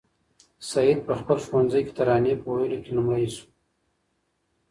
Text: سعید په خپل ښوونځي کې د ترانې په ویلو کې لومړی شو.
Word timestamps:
سعید 0.69 0.99
په 1.07 1.13
خپل 1.19 1.37
ښوونځي 1.45 1.81
کې 1.85 1.93
د 1.93 1.95
ترانې 1.97 2.33
په 2.41 2.47
ویلو 2.55 2.77
کې 2.83 2.91
لومړی 2.97 3.27
شو. 3.35 3.45